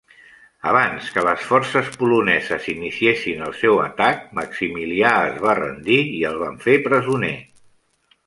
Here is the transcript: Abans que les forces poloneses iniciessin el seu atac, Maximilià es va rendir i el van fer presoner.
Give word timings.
Abans 0.69 1.09
que 1.15 1.23
les 1.25 1.41
forces 1.49 1.89
poloneses 2.03 2.65
iniciessin 2.73 3.43
el 3.49 3.53
seu 3.59 3.81
atac, 3.83 4.25
Maximilià 4.39 5.13
es 5.33 5.37
va 5.45 5.55
rendir 5.61 6.01
i 6.07 6.23
el 6.31 6.41
van 6.45 6.57
fer 6.67 6.79
presoner. 6.89 7.33